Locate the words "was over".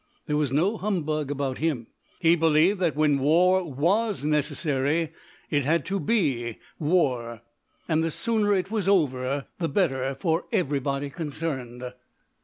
8.71-9.45